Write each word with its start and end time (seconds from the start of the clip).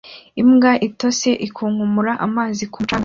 Imbwa 0.41 0.71
itose 0.87 1.29
ikunkumura 1.47 2.11
amazi 2.25 2.63
ku 2.71 2.77
mucanga 2.81 2.99